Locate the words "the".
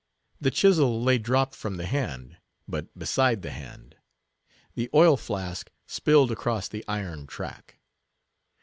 0.39-0.49, 1.77-1.85, 3.43-3.51, 4.73-4.89, 6.67-6.83